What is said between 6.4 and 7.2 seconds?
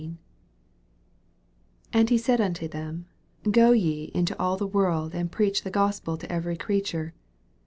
creature.